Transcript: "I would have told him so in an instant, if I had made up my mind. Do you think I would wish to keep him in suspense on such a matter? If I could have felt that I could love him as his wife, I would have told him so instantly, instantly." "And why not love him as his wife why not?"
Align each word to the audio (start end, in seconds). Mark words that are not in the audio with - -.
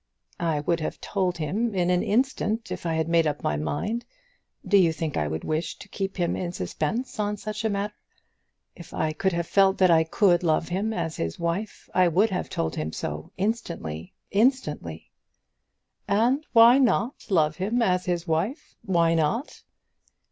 "I 0.39 0.61
would 0.61 0.79
have 0.79 0.99
told 0.99 1.37
him 1.37 1.73
so 1.73 1.77
in 1.77 1.91
an 1.91 2.01
instant, 2.01 2.71
if 2.71 2.87
I 2.87 2.95
had 2.95 3.07
made 3.07 3.27
up 3.27 3.43
my 3.43 3.55
mind. 3.55 4.03
Do 4.67 4.75
you 4.75 4.91
think 4.91 5.15
I 5.15 5.27
would 5.27 5.43
wish 5.43 5.75
to 5.77 5.87
keep 5.87 6.17
him 6.17 6.35
in 6.35 6.53
suspense 6.53 7.19
on 7.19 7.37
such 7.37 7.63
a 7.63 7.69
matter? 7.69 7.93
If 8.75 8.95
I 8.95 9.11
could 9.13 9.31
have 9.33 9.45
felt 9.45 9.77
that 9.77 9.91
I 9.91 10.03
could 10.03 10.41
love 10.41 10.69
him 10.69 10.91
as 10.91 11.17
his 11.17 11.37
wife, 11.37 11.87
I 11.93 12.07
would 12.07 12.31
have 12.31 12.49
told 12.49 12.75
him 12.75 12.91
so 12.91 13.31
instantly, 13.37 14.15
instantly." 14.31 15.11
"And 16.07 16.47
why 16.51 16.79
not 16.79 17.29
love 17.29 17.57
him 17.57 17.83
as 17.83 18.05
his 18.05 18.25
wife 18.27 18.75
why 18.83 19.13
not?" 19.13 19.61